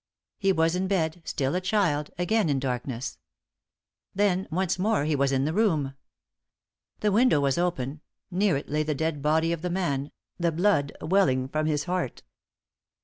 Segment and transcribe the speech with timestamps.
[0.39, 3.19] He was in bed still a child again in darkness.
[4.15, 5.93] Then once more he was in the room.
[7.01, 8.01] The window was open;
[8.31, 12.23] near it lay the dead body of the man, the blood welling from his heart.